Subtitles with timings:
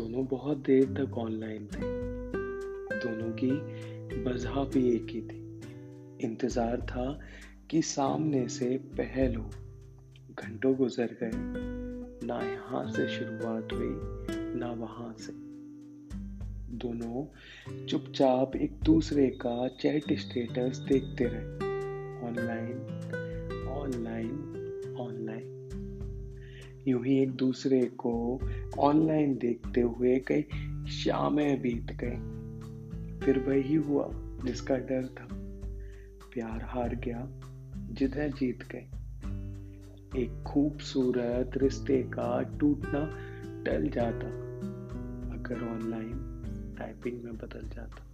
[0.00, 1.80] बहुत देर तक ऑनलाइन थे।
[2.98, 3.50] दोनों की
[4.22, 5.60] वजह भी एक ही थी।
[6.26, 7.20] इंतज़ार था
[7.70, 9.50] कि सामने से पहल हो।
[10.38, 11.30] घंटों गुजर गए।
[12.26, 13.96] ना यहाँ से शुरुआत हुई,
[14.60, 15.32] ना वहाँ से।
[16.76, 17.26] दोनों
[17.86, 21.44] चुपचाप एक दूसरे का चैट स्टेटस देखते रहे।
[22.28, 22.78] ऑनलाइन
[23.68, 24.30] ऑनलाइन
[25.00, 25.61] ऑनलाइन
[26.88, 28.12] यूँ ही एक दूसरे को
[28.78, 30.42] ऑनलाइन देखते हुए कई
[30.88, 32.16] शामें बीत गई।
[33.18, 34.08] फिर वही हुआ
[34.44, 35.28] जिसका डर था।
[36.34, 37.28] प्यार हार गया
[37.92, 38.86] जिधर जीत गए
[40.22, 43.04] एक खूबसूरत रिश्ते का टूटना
[43.66, 44.26] टल जाता,
[45.34, 48.08] अगर ऑनलाइन टाइपिंग में बदल जाता।